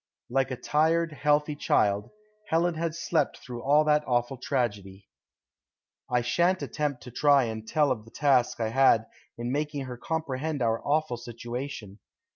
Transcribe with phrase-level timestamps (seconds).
[0.31, 2.09] Like a tired, healthy child,
[2.47, 5.07] Helen had slept through all that awful tragedy.
[6.09, 9.05] I shan't attempt to try and tell of the task I had
[9.37, 11.99] in making her comprehend our awful situation.